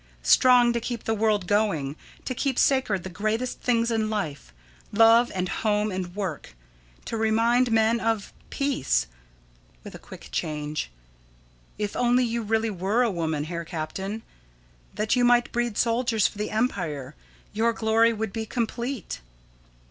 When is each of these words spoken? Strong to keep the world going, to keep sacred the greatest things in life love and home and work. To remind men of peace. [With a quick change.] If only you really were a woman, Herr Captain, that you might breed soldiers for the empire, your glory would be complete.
Strong 0.23 0.73
to 0.73 0.79
keep 0.81 1.03
the 1.03 1.13
world 1.13 1.45
going, 1.45 1.95
to 2.25 2.33
keep 2.33 2.57
sacred 2.57 3.03
the 3.03 3.09
greatest 3.11 3.59
things 3.61 3.91
in 3.91 4.09
life 4.09 4.51
love 4.91 5.31
and 5.35 5.47
home 5.47 5.91
and 5.91 6.15
work. 6.15 6.55
To 7.05 7.17
remind 7.17 7.71
men 7.71 7.99
of 7.99 8.33
peace. 8.49 9.05
[With 9.83 9.93
a 9.93 9.99
quick 9.99 10.29
change.] 10.31 10.89
If 11.77 11.95
only 11.95 12.23
you 12.25 12.41
really 12.41 12.71
were 12.71 13.03
a 13.03 13.11
woman, 13.11 13.43
Herr 13.43 13.63
Captain, 13.63 14.23
that 14.95 15.15
you 15.15 15.23
might 15.23 15.51
breed 15.51 15.77
soldiers 15.77 16.25
for 16.25 16.39
the 16.39 16.49
empire, 16.49 17.13
your 17.53 17.71
glory 17.71 18.11
would 18.11 18.33
be 18.33 18.47
complete. 18.47 19.21